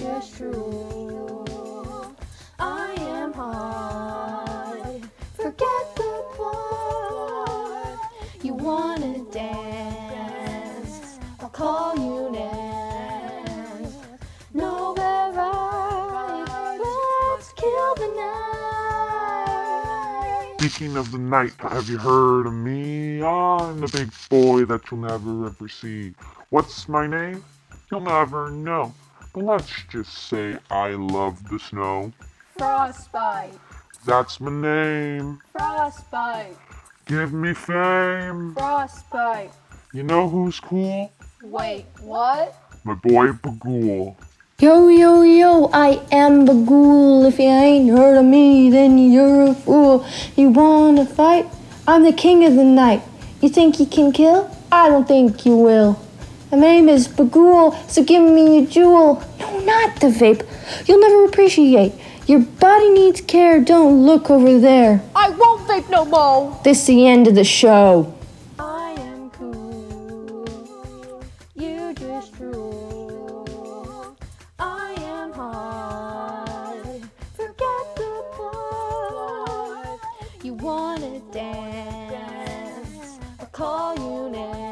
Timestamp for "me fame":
37.32-38.54